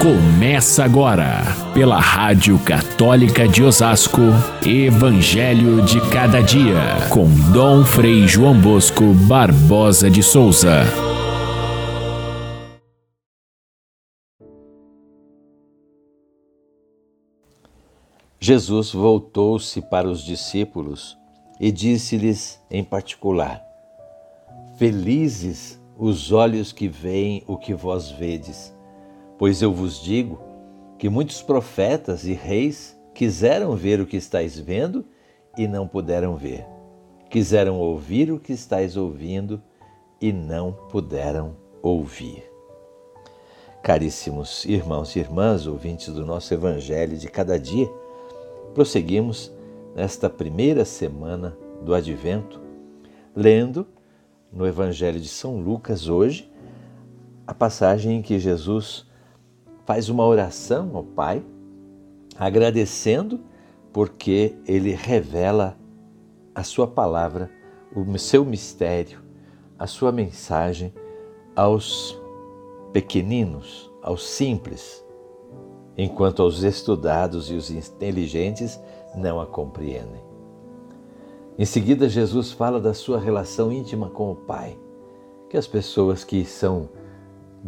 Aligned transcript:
Começa 0.00 0.84
agora, 0.84 1.42
pela 1.72 1.98
Rádio 1.98 2.58
Católica 2.58 3.48
de 3.48 3.62
Osasco, 3.62 4.20
Evangelho 4.64 5.82
de 5.82 6.00
Cada 6.10 6.42
Dia, 6.42 7.08
com 7.10 7.26
Dom 7.50 7.82
Frei 7.82 8.28
João 8.28 8.60
Bosco 8.60 9.14
Barbosa 9.26 10.10
de 10.10 10.22
Souza. 10.22 10.82
Jesus 18.38 18.92
voltou-se 18.92 19.80
para 19.80 20.06
os 20.06 20.22
discípulos 20.22 21.16
e 21.58 21.72
disse-lhes 21.72 22.60
em 22.70 22.84
particular: 22.84 23.62
Felizes 24.78 25.80
os 25.98 26.32
olhos 26.32 26.70
que 26.70 26.86
veem 26.86 27.42
o 27.46 27.56
que 27.56 27.74
vós 27.74 28.10
vedes 28.10 28.75
Pois 29.38 29.60
eu 29.60 29.72
vos 29.72 30.00
digo 30.00 30.40
que 30.98 31.08
muitos 31.08 31.42
profetas 31.42 32.24
e 32.24 32.32
reis 32.32 32.98
quiseram 33.14 33.76
ver 33.76 34.00
o 34.00 34.06
que 34.06 34.16
estáis 34.16 34.58
vendo 34.58 35.04
e 35.56 35.68
não 35.68 35.86
puderam 35.86 36.36
ver. 36.36 36.66
Quiseram 37.28 37.78
ouvir 37.78 38.30
o 38.30 38.38
que 38.38 38.52
estáis 38.52 38.96
ouvindo 38.96 39.62
e 40.20 40.32
não 40.32 40.72
puderam 40.72 41.56
ouvir. 41.82 42.44
Caríssimos 43.82 44.64
irmãos 44.64 45.14
e 45.14 45.20
irmãs, 45.20 45.66
ouvintes 45.66 46.12
do 46.12 46.24
nosso 46.24 46.52
Evangelho 46.52 47.16
de 47.16 47.28
cada 47.28 47.58
dia, 47.58 47.88
prosseguimos 48.74 49.52
nesta 49.94 50.28
primeira 50.28 50.84
semana 50.84 51.56
do 51.82 51.94
Advento, 51.94 52.60
lendo 53.34 53.86
no 54.52 54.66
Evangelho 54.66 55.20
de 55.20 55.28
São 55.28 55.60
Lucas 55.60 56.08
hoje 56.08 56.50
a 57.46 57.54
passagem 57.54 58.16
em 58.16 58.22
que 58.22 58.38
Jesus 58.38 59.06
faz 59.86 60.08
uma 60.08 60.26
oração 60.26 60.90
ao 60.94 61.04
Pai, 61.04 61.42
agradecendo 62.36 63.40
porque 63.92 64.54
ele 64.66 64.90
revela 64.90 65.78
a 66.54 66.62
sua 66.62 66.86
palavra, 66.86 67.50
o 67.94 68.18
seu 68.18 68.44
mistério, 68.44 69.20
a 69.78 69.86
sua 69.86 70.10
mensagem 70.12 70.92
aos 71.54 72.20
pequeninos, 72.92 73.90
aos 74.02 74.28
simples, 74.28 75.04
enquanto 75.96 76.42
aos 76.42 76.62
estudados 76.62 77.50
e 77.50 77.54
os 77.54 77.70
inteligentes 77.70 78.78
não 79.14 79.40
a 79.40 79.46
compreendem. 79.46 80.20
Em 81.58 81.64
seguida, 81.64 82.08
Jesus 82.08 82.52
fala 82.52 82.78
da 82.78 82.92
sua 82.92 83.18
relação 83.18 83.72
íntima 83.72 84.10
com 84.10 84.32
o 84.32 84.36
Pai, 84.36 84.76
que 85.48 85.56
as 85.56 85.66
pessoas 85.66 86.24
que 86.24 86.44
são 86.44 86.90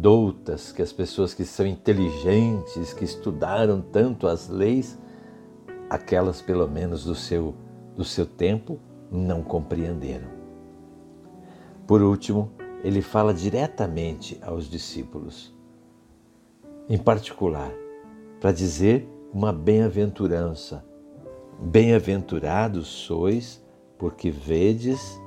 doutas, 0.01 0.71
que 0.71 0.81
as 0.81 0.93
pessoas 0.93 1.33
que 1.33 1.43
são 1.43 1.65
inteligentes, 1.65 2.93
que 2.93 3.03
estudaram 3.03 3.81
tanto 3.81 4.27
as 4.27 4.47
leis, 4.47 4.97
aquelas 5.89 6.41
pelo 6.41 6.67
menos 6.67 7.03
do 7.03 7.15
seu, 7.15 7.53
do 7.97 8.05
seu 8.05 8.25
tempo, 8.25 8.79
não 9.11 9.43
compreenderam. 9.43 10.29
Por 11.85 12.01
último, 12.01 12.51
ele 12.83 13.01
fala 13.01 13.33
diretamente 13.33 14.39
aos 14.41 14.69
discípulos, 14.69 15.53
em 16.87 16.97
particular, 16.97 17.71
para 18.39 18.51
dizer 18.51 19.07
uma 19.33 19.51
bem-aventurança. 19.51 20.85
Bem-aventurados 21.59 22.87
sois, 22.87 23.61
porque 23.97 24.31
vedes 24.31 25.19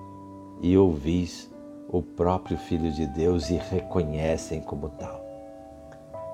e 0.62 0.78
ouvis 0.78 1.51
o 1.92 2.00
próprio 2.00 2.56
Filho 2.56 2.90
de 2.90 3.06
Deus 3.06 3.50
e 3.50 3.56
reconhecem 3.56 4.62
como 4.62 4.88
tal. 4.88 5.22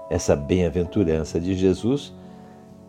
Essa 0.09 0.37
bem-aventurança 0.37 1.41
de 1.41 1.55
Jesus 1.55 2.15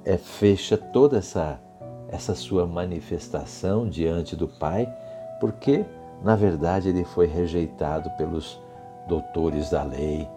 é, 0.05 0.15
fecha 0.17 0.77
toda 0.77 1.17
essa, 1.17 1.59
essa 2.07 2.35
sua 2.35 2.67
manifestação 2.67 3.89
diante 3.89 4.35
do 4.35 4.47
Pai, 4.47 4.87
porque, 5.41 5.83
na 6.23 6.35
verdade, 6.35 6.89
ele 6.89 7.03
foi 7.03 7.25
rejeitado 7.25 8.09
pelos 8.11 8.61
doutores 9.07 9.71
da 9.71 9.83
lei, 9.83 10.29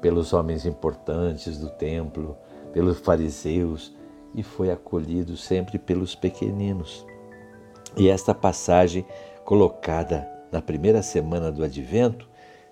pelos 0.00 0.32
homens 0.32 0.66
importantes 0.66 1.56
do 1.56 1.70
templo, 1.70 2.36
pelos 2.72 2.98
fariseus 2.98 3.94
e 4.34 4.42
foi 4.42 4.70
acolhido 4.70 5.36
sempre 5.36 5.78
pelos 5.78 6.16
pequeninos. 6.16 7.06
E 7.96 8.08
esta 8.08 8.34
passagem 8.34 9.06
colocada 9.44 10.35
na 10.50 10.60
primeira 10.62 11.02
semana 11.02 11.50
do 11.50 11.62
advento, 11.62 12.28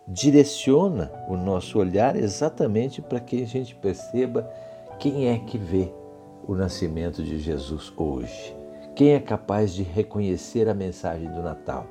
direciona 0.06 1.10
o 1.28 1.36
nosso 1.36 1.78
olhar 1.78 2.16
exatamente 2.16 3.00
para 3.00 3.20
que 3.20 3.42
a 3.42 3.46
gente 3.46 3.74
perceba 3.74 4.48
quem 4.98 5.28
é 5.28 5.38
que 5.38 5.58
vê 5.58 5.92
o 6.46 6.54
nascimento 6.54 7.22
de 7.22 7.38
Jesus 7.38 7.92
hoje. 7.96 8.54
Quem 8.94 9.10
é 9.10 9.20
capaz 9.20 9.74
de 9.74 9.82
reconhecer 9.82 10.68
a 10.68 10.74
mensagem 10.74 11.30
do 11.30 11.42
Natal? 11.42 11.86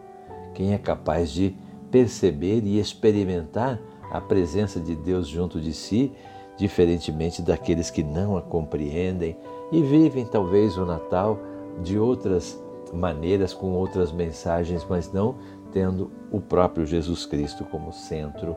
Quem 0.53 0.73
é 0.73 0.77
capaz 0.77 1.31
de 1.31 1.55
perceber 1.91 2.63
e 2.63 2.79
experimentar 2.79 3.79
a 4.11 4.21
presença 4.21 4.79
de 4.79 4.95
Deus 4.95 5.27
junto 5.27 5.59
de 5.59 5.73
si, 5.73 6.11
diferentemente 6.55 7.41
daqueles 7.41 7.89
que 7.89 8.03
não 8.03 8.37
a 8.37 8.41
compreendem 8.41 9.35
e 9.71 9.81
vivem 9.81 10.25
talvez 10.25 10.77
o 10.77 10.85
Natal 10.85 11.39
de 11.81 11.97
outras 11.97 12.61
maneiras, 12.93 13.53
com 13.53 13.71
outras 13.71 14.11
mensagens, 14.11 14.85
mas 14.87 15.11
não 15.11 15.35
tendo 15.73 16.11
o 16.31 16.39
próprio 16.39 16.85
Jesus 16.85 17.25
Cristo 17.25 17.65
como 17.65 17.91
centro 17.91 18.55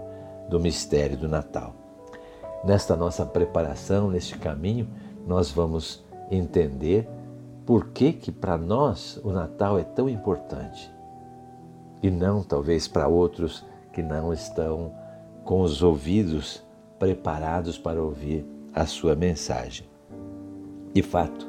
do 0.49 0.61
mistério 0.61 1.17
do 1.17 1.27
Natal. 1.27 1.75
Nesta 2.63 2.95
nossa 2.95 3.25
preparação, 3.25 4.11
neste 4.11 4.39
caminho, 4.39 4.89
nós 5.27 5.51
vamos 5.51 6.05
entender 6.31 7.09
por 7.65 7.89
que 7.89 8.13
que 8.13 8.31
para 8.31 8.57
nós 8.57 9.19
o 9.25 9.33
Natal 9.33 9.79
é 9.79 9.83
tão 9.83 10.09
importante 10.09 10.95
e 12.03 12.11
não 12.11 12.43
talvez 12.43 12.87
para 12.87 13.09
outros 13.09 13.65
que 13.93 14.03
não 14.03 14.33
estão 14.33 14.93
com 15.43 15.63
os 15.63 15.83
ouvidos 15.83 16.63
preparados 16.99 17.79
para 17.79 18.03
ouvir 18.03 18.47
a 18.75 18.87
sua 18.87 19.15
mensagem. 19.17 19.87
De 20.93 21.03
fato, 21.03 21.47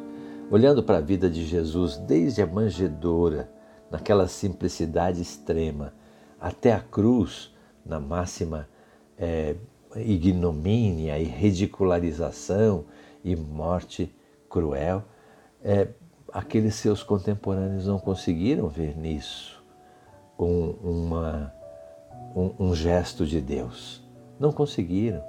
olhando 0.49 0.81
para 0.81 0.97
a 0.97 1.01
vida 1.01 1.29
de 1.29 1.45
Jesus 1.45 1.97
desde 1.97 2.41
a 2.41 2.47
manjedoura, 2.47 3.49
naquela 3.89 4.27
simplicidade 4.27 5.21
extrema, 5.21 5.93
até 6.39 6.73
a 6.73 6.79
cruz, 6.79 7.53
na 7.85 7.99
máxima 7.99 8.67
é, 9.17 9.55
ignomínia 9.95 11.17
e 11.17 11.23
ridicularização 11.23 12.85
e 13.23 13.35
morte 13.35 14.13
cruel, 14.49 15.03
é, 15.63 15.87
aqueles 16.31 16.75
seus 16.75 17.01
contemporâneos 17.01 17.87
não 17.87 17.97
conseguiram 17.97 18.67
ver 18.67 18.95
nisso 18.97 19.63
um, 20.37 20.69
uma, 20.83 21.53
um, 22.35 22.67
um 22.67 22.75
gesto 22.75 23.25
de 23.25 23.41
Deus. 23.41 24.03
Não 24.39 24.51
conseguiram, 24.51 25.23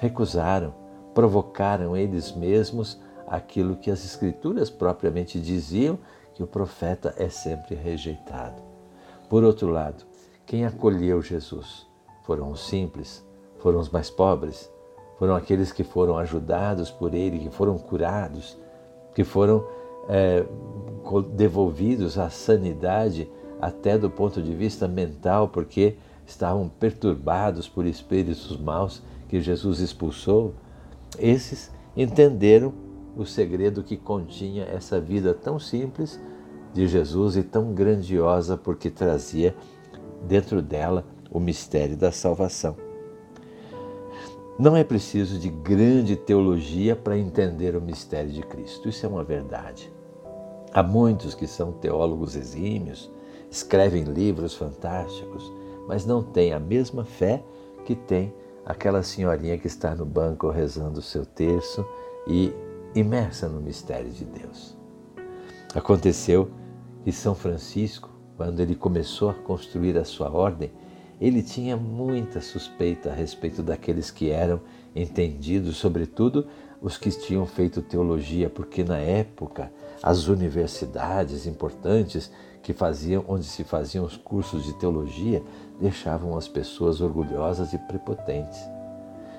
recusaram, 0.00 0.74
provocaram 1.14 1.96
eles 1.96 2.32
mesmos 2.32 2.98
aquilo 3.26 3.76
que 3.76 3.90
as 3.90 4.04
Escrituras 4.04 4.70
propriamente 4.70 5.40
diziam 5.40 5.98
que 6.36 6.42
o 6.42 6.46
profeta 6.46 7.14
é 7.16 7.30
sempre 7.30 7.74
rejeitado. 7.74 8.62
Por 9.28 9.42
outro 9.42 9.70
lado, 9.70 10.04
quem 10.44 10.66
acolheu 10.66 11.22
Jesus 11.22 11.86
foram 12.24 12.50
os 12.50 12.68
simples, 12.68 13.24
foram 13.58 13.80
os 13.80 13.88
mais 13.88 14.10
pobres, 14.10 14.70
foram 15.18 15.34
aqueles 15.34 15.72
que 15.72 15.82
foram 15.82 16.18
ajudados 16.18 16.90
por 16.90 17.14
ele, 17.14 17.38
que 17.38 17.48
foram 17.48 17.78
curados, 17.78 18.54
que 19.14 19.24
foram 19.24 19.66
é, 20.10 20.44
devolvidos 21.32 22.18
à 22.18 22.28
sanidade 22.28 23.28
até 23.58 23.96
do 23.96 24.10
ponto 24.10 24.42
de 24.42 24.54
vista 24.54 24.86
mental, 24.86 25.48
porque 25.48 25.96
estavam 26.26 26.68
perturbados 26.68 27.66
por 27.66 27.86
espíritos 27.86 28.54
maus 28.58 29.02
que 29.26 29.40
Jesus 29.40 29.80
expulsou. 29.80 30.52
Esses 31.18 31.70
entenderam 31.96 32.74
o 33.16 33.24
segredo 33.24 33.82
que 33.82 33.96
continha 33.96 34.64
essa 34.64 35.00
vida 35.00 35.32
tão 35.32 35.58
simples 35.58 36.20
de 36.72 36.86
Jesus 36.86 37.36
e 37.36 37.42
tão 37.42 37.72
grandiosa 37.72 38.56
porque 38.56 38.90
trazia 38.90 39.56
dentro 40.22 40.60
dela 40.60 41.04
o 41.30 41.40
mistério 41.40 41.96
da 41.96 42.12
salvação. 42.12 42.76
Não 44.58 44.76
é 44.76 44.84
preciso 44.84 45.38
de 45.38 45.48
grande 45.48 46.16
teologia 46.16 46.94
para 46.96 47.18
entender 47.18 47.76
o 47.76 47.80
mistério 47.80 48.30
de 48.30 48.42
Cristo, 48.42 48.88
isso 48.88 49.04
é 49.04 49.08
uma 49.08 49.24
verdade. 49.24 49.92
Há 50.72 50.82
muitos 50.82 51.34
que 51.34 51.46
são 51.46 51.72
teólogos 51.72 52.36
exímios, 52.36 53.10
escrevem 53.50 54.04
livros 54.04 54.54
fantásticos, 54.54 55.50
mas 55.86 56.04
não 56.04 56.22
têm 56.22 56.52
a 56.52 56.60
mesma 56.60 57.04
fé 57.04 57.42
que 57.84 57.94
tem 57.94 58.34
aquela 58.64 59.02
senhorinha 59.02 59.56
que 59.56 59.66
está 59.66 59.94
no 59.94 60.04
banco 60.04 60.50
rezando 60.50 60.98
o 60.98 61.02
seu 61.02 61.24
terço 61.24 61.86
e 62.26 62.52
imersa 62.94 63.48
no 63.48 63.60
mistério 63.60 64.10
de 64.10 64.24
Deus. 64.24 64.76
Aconteceu 65.74 66.50
que 67.04 67.12
São 67.12 67.34
Francisco, 67.34 68.10
quando 68.36 68.60
ele 68.60 68.74
começou 68.74 69.30
a 69.30 69.34
construir 69.34 69.96
a 69.96 70.04
sua 70.04 70.30
ordem, 70.30 70.72
ele 71.20 71.42
tinha 71.42 71.76
muita 71.76 72.40
suspeita 72.40 73.10
a 73.10 73.14
respeito 73.14 73.62
daqueles 73.62 74.10
que 74.10 74.30
eram 74.30 74.60
entendidos, 74.94 75.76
sobretudo 75.76 76.46
os 76.80 76.98
que 76.98 77.10
tinham 77.10 77.46
feito 77.46 77.80
teologia, 77.80 78.50
porque 78.50 78.84
na 78.84 78.98
época 78.98 79.72
as 80.02 80.28
universidades 80.28 81.46
importantes 81.46 82.30
que 82.62 82.72
faziam, 82.72 83.24
onde 83.28 83.44
se 83.44 83.64
faziam 83.64 84.04
os 84.04 84.16
cursos 84.16 84.64
de 84.64 84.74
teologia, 84.74 85.42
deixavam 85.80 86.36
as 86.36 86.48
pessoas 86.48 87.00
orgulhosas 87.00 87.72
e 87.72 87.78
prepotentes. 87.78 88.58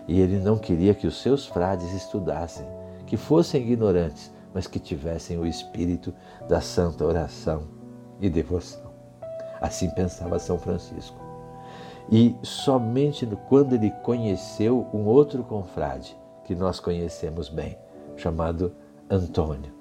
E 0.07 0.19
ele 0.19 0.39
não 0.39 0.57
queria 0.57 0.93
que 0.93 1.05
os 1.05 1.21
seus 1.21 1.45
frades 1.45 1.93
estudassem, 1.93 2.65
que 3.07 3.17
fossem 3.17 3.63
ignorantes, 3.63 4.31
mas 4.53 4.67
que 4.67 4.79
tivessem 4.79 5.37
o 5.39 5.45
espírito 5.45 6.13
da 6.47 6.61
santa 6.61 7.03
oração 7.05 7.63
e 8.19 8.29
devoção. 8.29 8.91
Assim 9.59 9.89
pensava 9.89 10.37
São 10.37 10.59
Francisco. 10.59 11.17
E 12.11 12.35
somente 12.43 13.27
quando 13.49 13.73
ele 13.73 13.91
conheceu 14.03 14.87
um 14.93 15.05
outro 15.05 15.43
confrade, 15.43 16.17
que 16.43 16.55
nós 16.55 16.79
conhecemos 16.79 17.49
bem, 17.49 17.77
chamado 18.15 18.73
Antônio, 19.09 19.73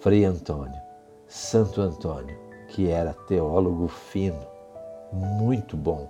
Frei 0.00 0.24
Antônio, 0.24 0.80
Santo 1.26 1.80
Antônio, 1.80 2.36
que 2.68 2.88
era 2.88 3.12
teólogo 3.12 3.88
fino, 3.88 4.40
muito 5.12 5.76
bom. 5.76 6.08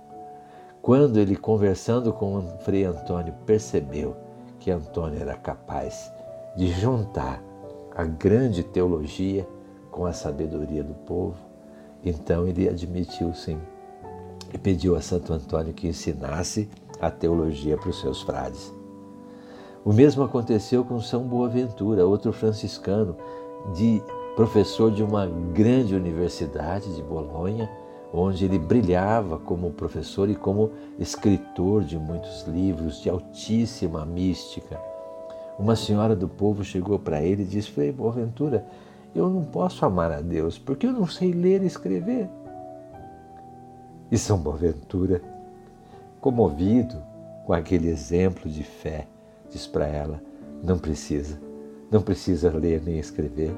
Quando 0.81 1.19
ele, 1.19 1.35
conversando 1.35 2.13
com 2.13 2.41
Frei 2.59 2.85
Antônio, 2.85 3.33
percebeu 3.45 4.15
que 4.59 4.71
Antônio 4.71 5.19
era 5.19 5.35
capaz 5.35 6.11
de 6.55 6.67
juntar 6.67 7.43
a 7.95 8.03
grande 8.03 8.63
teologia 8.63 9.47
com 9.91 10.05
a 10.05 10.13
sabedoria 10.13 10.83
do 10.83 10.93
povo, 10.93 11.37
então 12.03 12.47
ele 12.47 12.67
admitiu 12.67 13.33
sim 13.33 13.57
e 14.53 14.57
pediu 14.57 14.95
a 14.95 15.01
Santo 15.01 15.33
Antônio 15.33 15.73
que 15.73 15.87
ensinasse 15.87 16.69
a 16.99 17.09
teologia 17.09 17.77
para 17.77 17.89
os 17.89 17.99
seus 17.99 18.21
frades. 18.21 18.73
O 19.83 19.93
mesmo 19.93 20.23
aconteceu 20.23 20.83
com 20.83 20.99
São 20.99 21.23
Boaventura, 21.23 22.05
outro 22.05 22.33
franciscano, 22.33 23.15
de 23.75 24.01
professor 24.35 24.91
de 24.91 25.03
uma 25.03 25.27
grande 25.27 25.95
universidade 25.95 26.93
de 26.95 27.01
Bolonha, 27.01 27.69
onde 28.13 28.45
ele 28.45 28.57
brilhava 28.57 29.37
como 29.37 29.71
professor 29.71 30.29
e 30.29 30.35
como 30.35 30.71
escritor 30.97 31.83
de 31.83 31.97
muitos 31.97 32.43
livros 32.43 33.01
de 33.01 33.09
altíssima 33.09 34.05
mística. 34.05 34.94
Uma 35.57 35.75
senhora 35.75 36.15
do 36.15 36.27
povo 36.27 36.63
chegou 36.63 36.99
para 36.99 37.21
ele 37.21 37.43
e 37.43 37.45
disse: 37.45 37.71
Frei 37.71 37.91
Boaventura, 37.91 38.65
eu 39.15 39.29
não 39.29 39.43
posso 39.43 39.85
amar 39.85 40.11
a 40.11 40.19
Deus 40.19 40.57
porque 40.57 40.85
eu 40.85 40.91
não 40.91 41.07
sei 41.07 41.31
ler 41.31 41.63
e 41.63 41.67
escrever. 41.67 42.29
E 44.11 44.17
São 44.17 44.37
Boaventura, 44.37 45.21
comovido 46.19 47.01
com 47.45 47.53
aquele 47.53 47.87
exemplo 47.87 48.49
de 48.49 48.63
fé, 48.63 49.07
diz 49.49 49.65
para 49.65 49.87
ela: 49.87 50.21
não 50.61 50.77
precisa, 50.77 51.39
não 51.89 52.01
precisa 52.01 52.51
ler 52.51 52.81
nem 52.83 52.99
escrever, 52.99 53.55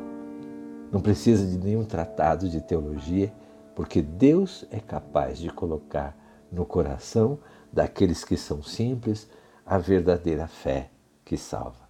não 0.91 1.01
precisa 1.01 1.45
de 1.47 1.57
nenhum 1.57 1.83
tratado 1.83 2.47
de 2.47 2.61
teologia, 2.61 3.33
porque 3.75 4.03
Deus 4.03 4.65
é 4.69 4.79
capaz 4.79 5.39
de 5.39 5.49
colocar 5.49 6.15
no 6.51 6.65
coração 6.65 7.39
daqueles 7.73 8.23
que 8.23 8.38
são 8.38 8.61
simples 8.61 9.27
a 9.65 9.77
verdadeira 9.77 10.47
fé 10.47 10.91
que 11.25 11.35
salva. 11.38 11.86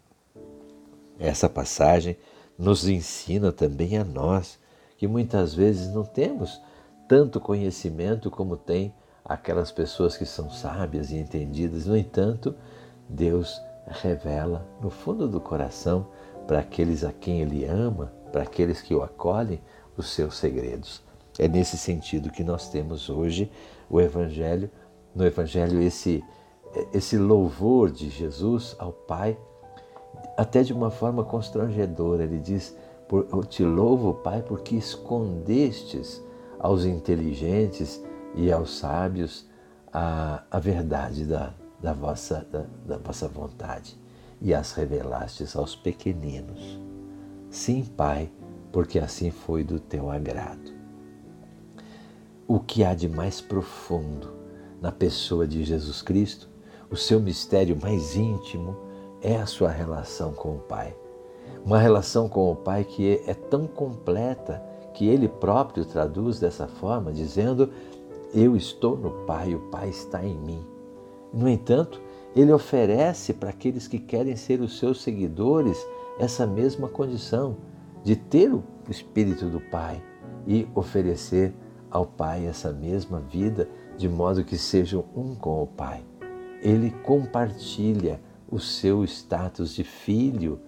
Essa 1.19 1.50
passagem 1.50 2.18
nos 2.58 2.88
ensina 2.88 3.52
também 3.52 3.98
a 3.98 4.04
nós 4.04 4.60
que 4.98 5.08
muitas 5.08 5.54
vezes 5.54 5.94
não 5.94 6.04
temos 6.04 6.62
tanto 7.08 7.40
conhecimento 7.40 8.30
como 8.30 8.58
tem 8.58 8.94
aquelas 9.24 9.72
pessoas 9.72 10.18
que 10.18 10.25
são 10.25 10.50
sábias 10.50 11.12
e 11.12 11.18
entendidas. 11.18 11.86
No 11.86 11.96
entanto, 11.96 12.56
Deus 13.08 13.62
revela 13.88 14.68
no 14.81 14.90
fundo 14.90 15.28
do 15.28 15.40
coração 15.40 16.08
para 16.48 16.60
aqueles 16.60 17.04
a 17.04 17.12
quem 17.12 17.42
Ele 17.42 17.66
ama, 17.66 18.12
para 18.31 18.44
aqueles 18.44 18.81
que 18.81 18.94
o 18.96 19.04
acolhem, 19.04 19.62
os 19.96 20.10
seus 20.10 20.38
segredos. 20.38 21.02
É 21.40 21.48
nesse 21.48 21.78
sentido 21.78 22.31
que 22.31 22.44
nós 22.44 22.69
temos 22.69 23.10
hoje 23.10 23.52
o 23.90 24.02
Evangelho, 24.02 24.69
no 25.14 25.25
Evangelho 25.25 25.81
esse, 25.81 26.24
esse 26.94 27.18
louvor 27.18 27.92
de 27.92 28.10
Jesus 28.10 28.75
ao 28.80 28.92
Pai, 28.92 29.38
até 30.38 30.62
de 30.62 30.72
uma 30.72 30.92
forma 30.92 31.24
constrangedora. 31.24 32.24
Ele 32.24 32.38
diz: 32.38 32.78
Eu 33.12 33.44
te 33.44 33.63
louvo, 33.63 34.13
Pai, 34.13 34.44
porque 34.44 34.75
escondestes 34.75 36.24
aos 36.60 36.86
inteligentes 36.86 38.01
e 38.36 38.51
aos 38.51 38.78
sábios 38.78 39.48
a, 39.92 40.44
a 40.51 40.60
verdade 40.60 41.25
da, 41.25 41.54
da, 41.81 41.94
vossa, 41.94 42.45
da, 42.51 42.66
da 42.86 42.98
vossa 42.98 43.28
vontade 43.28 43.98
e 44.39 44.54
as 44.54 44.74
revelastes 44.74 45.56
aos 45.56 45.75
pequeninos. 45.75 46.80
Sim, 47.50 47.83
Pai, 47.83 48.31
porque 48.72 49.00
assim 49.00 49.31
foi 49.31 49.63
do 49.63 49.80
teu 49.80 50.12
agrado. 50.12 50.78
O 52.48 52.60
que 52.60 52.83
há 52.83 52.94
de 52.94 53.10
mais 53.10 53.42
profundo 53.42 54.33
na 54.80 54.92
pessoa 54.92 55.48
de 55.48 55.63
Jesus 55.63 56.01
Cristo, 56.01 56.48
o 56.90 56.95
seu 56.95 57.19
mistério 57.19 57.78
mais 57.81 58.16
íntimo, 58.16 58.87
é 59.27 59.35
a 59.35 59.45
sua 59.45 59.69
relação 59.69 60.31
com 60.31 60.56
o 60.56 60.59
Pai. 60.59 60.95
Uma 61.65 61.79
relação 61.79 62.29
com 62.29 62.50
o 62.50 62.56
Pai 62.56 62.85
que 62.85 63.21
é, 63.27 63.33
tão 63.33 63.68
completa 63.68 64.63
que 64.94 65.06
ele 65.06 65.27
próprio 65.27 65.83
traduz 65.83 66.39
dessa 66.39 66.65
forma, 66.65 67.12
dizendo: 67.12 67.69
Eu 68.33 68.56
estou 68.56 68.95
no 68.95 69.25
Pai, 69.25 69.53
o 69.53 69.59
Pai 69.69 69.89
está 69.89 70.24
em 70.24 70.38
mim. 70.38 70.65
No 71.33 71.50
entanto, 71.50 72.01
ele 72.33 72.53
oferece 72.53 73.33
para 73.33 73.50
aqueles 73.50 73.85
que 73.85 74.00
querem 74.00 74.38
ser 74.38 74.62
os 74.62 74.79
seus 74.79 75.01
seguidores 75.01 75.77
essa 76.18 76.47
mesma 76.47 76.88
condição 76.88 77.57
de 78.06 78.15
ter 78.15 78.53
o 78.53 78.63
Espírito 78.89 79.47
do 79.47 79.59
Pai 79.59 80.01
e 80.47 80.65
oferecer 80.73 81.53
ao 81.91 82.06
Pai 82.06 82.45
essa 82.45 82.71
mesma 82.71 83.19
vida, 83.19 83.68
de 83.97 84.07
modo 84.07 84.45
que 84.45 84.57
sejam 84.57 85.03
um 85.13 85.35
com 85.35 85.62
o 85.62 85.68
Pai. 85.68 86.01
Ele 86.62 86.91
compartilha 87.03 88.21
o 88.49 88.59
seu 88.59 89.03
status 89.03 89.73
de 89.73 89.83
filho 89.83 90.59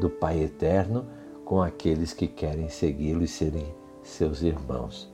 do 0.00 0.10
Pai 0.10 0.42
eterno 0.42 1.06
com 1.44 1.62
aqueles 1.62 2.12
que 2.12 2.26
querem 2.26 2.68
segui-lo 2.68 3.22
e 3.22 3.28
serem 3.28 3.66
seus 4.02 4.42
irmãos. 4.42 5.12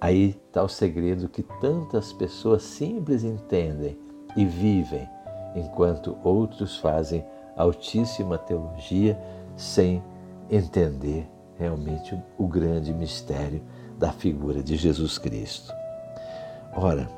Aí 0.00 0.30
está 0.30 0.62
o 0.62 0.68
segredo 0.68 1.28
que 1.28 1.42
tantas 1.60 2.12
pessoas 2.12 2.62
simples 2.62 3.24
entendem 3.24 3.96
e 4.36 4.44
vivem, 4.44 5.08
enquanto 5.54 6.16
outros 6.24 6.76
fazem 6.76 7.24
altíssima 7.56 8.38
teologia 8.38 9.18
sem 9.56 10.02
entender 10.50 11.28
realmente 11.58 12.18
o 12.38 12.46
grande 12.46 12.92
mistério 12.92 13.62
da 13.98 14.10
figura 14.10 14.62
de 14.62 14.76
Jesus 14.76 15.18
Cristo. 15.18 15.72
Ora, 16.74 17.08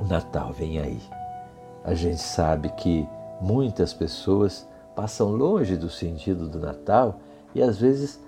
o 0.00 0.04
Natal 0.04 0.52
vem 0.52 0.78
aí. 0.78 1.00
A 1.84 1.94
gente 1.94 2.20
sabe 2.20 2.70
que 2.70 3.06
muitas 3.40 3.92
pessoas 3.92 4.66
passam 4.94 5.30
longe 5.30 5.76
do 5.76 5.88
sentido 5.88 6.48
do 6.48 6.58
Natal 6.58 7.20
e 7.54 7.62
às 7.62 7.78
vezes, 7.78 8.20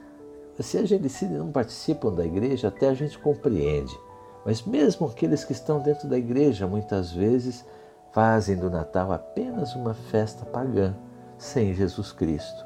se 0.58 0.78
a 0.78 0.86
gente 0.86 1.24
não 1.26 1.50
participam 1.50 2.12
da 2.12 2.24
igreja, 2.24 2.68
até 2.68 2.88
a 2.88 2.94
gente 2.94 3.18
compreende. 3.18 3.96
Mas 4.44 4.62
mesmo 4.62 5.06
aqueles 5.06 5.44
que 5.44 5.52
estão 5.52 5.80
dentro 5.80 6.08
da 6.08 6.16
igreja, 6.16 6.66
muitas 6.66 7.12
vezes 7.12 7.64
fazem 8.12 8.56
do 8.56 8.70
Natal 8.70 9.12
apenas 9.12 9.74
uma 9.74 9.94
festa 9.94 10.44
pagã, 10.44 10.94
sem 11.38 11.74
Jesus 11.74 12.12
Cristo. 12.12 12.64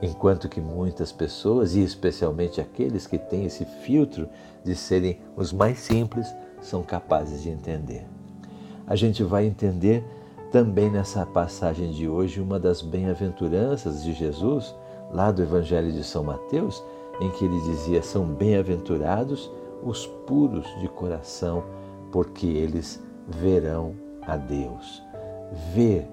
Enquanto 0.00 0.48
que 0.48 0.60
muitas 0.60 1.10
pessoas, 1.10 1.74
e 1.74 1.82
especialmente 1.82 2.60
aqueles 2.60 3.06
que 3.06 3.18
têm 3.18 3.44
esse 3.44 3.64
filtro 3.64 4.28
de 4.64 4.74
serem 4.74 5.20
os 5.36 5.52
mais 5.52 5.80
simples, 5.80 6.32
são 6.60 6.82
capazes 6.82 7.42
de 7.42 7.50
entender. 7.50 8.06
A 8.86 8.94
gente 8.94 9.22
vai 9.22 9.44
entender 9.44 10.04
também 10.50 10.90
nessa 10.90 11.26
passagem 11.26 11.90
de 11.90 12.08
hoje 12.08 12.40
uma 12.40 12.58
das 12.58 12.82
bem-aventuranças 12.82 14.02
de 14.02 14.12
Jesus, 14.12 14.74
lá 15.12 15.30
do 15.30 15.42
Evangelho 15.42 15.92
de 15.92 16.02
São 16.02 16.24
Mateus, 16.24 16.82
em 17.20 17.30
que 17.30 17.44
ele 17.44 17.60
dizia: 17.62 18.02
São 18.02 18.26
bem-aventurados 18.26 19.50
os 19.82 20.06
puros 20.06 20.66
de 20.80 20.88
coração, 20.88 21.64
porque 22.10 22.46
eles 22.46 23.02
verão 23.26 23.94
a 24.22 24.36
Deus. 24.36 25.02
Ver 25.74 26.08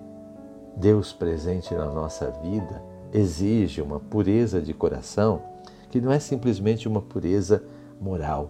Deus 0.75 1.13
presente 1.13 1.73
na 1.73 1.85
nossa 1.85 2.29
vida 2.43 2.81
exige 3.13 3.81
uma 3.81 3.99
pureza 3.99 4.61
de 4.61 4.73
coração 4.73 5.41
que 5.89 6.01
não 6.01 6.11
é 6.11 6.19
simplesmente 6.19 6.87
uma 6.87 7.01
pureza 7.01 7.63
moral, 8.01 8.49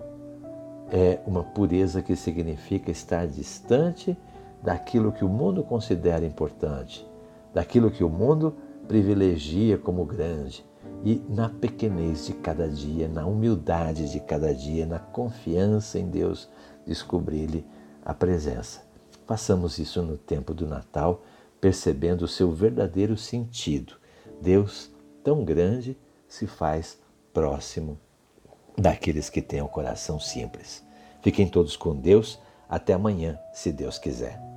é 0.92 1.20
uma 1.28 1.44
pureza 1.44 2.02
que 2.02 2.16
significa 2.16 2.90
estar 2.90 3.28
distante 3.28 4.18
daquilo 4.66 5.12
que 5.12 5.24
o 5.24 5.30
mundo 5.30 5.64
considera 5.64 6.26
importante, 6.26 7.08
daquilo 7.54 7.92
que 7.92 8.04
o 8.04 8.10
mundo 8.10 8.56
privilegia 8.88 9.78
como 9.78 10.04
grande 10.04 10.66
e 11.04 11.22
na 11.30 11.48
pequenez 11.48 12.26
de 12.26 12.34
cada 12.34 12.68
dia, 12.68 13.08
na 13.08 13.28
humildade 13.28 14.12
de 14.12 14.20
cada 14.20 14.54
dia, 14.54 14.86
na 14.88 14.98
confiança 14.98 16.00
em 16.00 16.10
Deus, 16.10 16.50
descobrir-lhe 16.86 17.64
a 18.04 18.14
presença. 18.14 18.82
Façamos 19.28 19.78
isso 19.78 20.02
no 20.02 20.18
tempo 20.18 20.54
do 20.54 20.68
Natal 20.68 21.24
percebendo 21.62 22.24
o 22.24 22.28
seu 22.28 22.52
verdadeiro 22.52 23.16
sentido. 23.16 23.94
Deus, 24.42 24.92
tão 25.24 25.44
grande, 25.44 25.98
se 26.28 26.48
faz 26.48 27.00
próximo 27.34 28.00
daqueles 28.78 29.30
que 29.30 29.42
têm 29.42 29.62
o 29.62 29.68
coração 29.68 30.20
simples. 30.20 30.84
Fiquem 31.22 31.48
todos 31.48 31.78
com 31.78 31.96
Deus. 31.96 32.40
Até 32.68 32.94
amanhã, 32.94 33.38
se 33.54 33.72
Deus 33.72 34.00
quiser. 34.00 34.55